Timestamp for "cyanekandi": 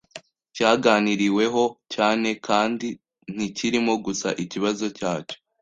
1.91-2.89